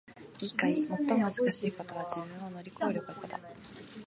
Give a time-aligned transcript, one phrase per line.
[0.41, 0.87] いいかい！
[0.87, 3.39] 最もむずかしいことは自分を乗り越えることだ！